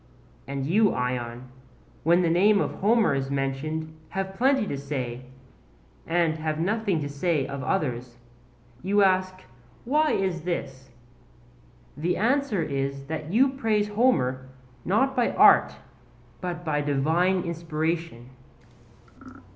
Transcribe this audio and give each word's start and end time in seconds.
And 0.47 0.65
you, 0.65 0.91
Ion, 0.93 1.49
when 2.01 2.23
the 2.23 2.29
name 2.31 2.59
of 2.59 2.73
Homer 2.73 3.13
is 3.13 3.29
mentioned 3.29 3.95
have 4.09 4.33
plenty 4.33 4.65
to 4.65 4.75
say, 4.75 5.25
and 6.07 6.39
have 6.39 6.57
nothing 6.59 6.99
to 7.01 7.07
say 7.07 7.45
of 7.45 7.61
others. 7.63 8.17
You 8.81 9.03
ask, 9.03 9.43
'Why 9.85 10.13
is 10.13 10.41
this?' 10.41 10.89
The 11.95 12.17
answer 12.17 12.63
is 12.63 13.05
that 13.05 13.31
you 13.31 13.49
praise 13.49 13.89
Homer 13.89 14.49
not 14.85 15.15
by 15.15 15.33
art 15.33 15.75
but 16.41 16.65
by 16.65 16.81
divine 16.81 17.43
inspiration. 17.43 18.31